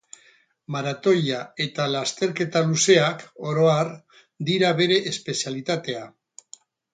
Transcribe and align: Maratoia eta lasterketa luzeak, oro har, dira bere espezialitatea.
Maratoia 0.75 1.41
eta 1.65 1.85
lasterketa 1.95 2.63
luzeak, 2.69 3.27
oro 3.51 3.67
har, 3.75 3.93
dira 4.49 4.73
bere 4.81 4.99
espezialitatea. 5.13 6.03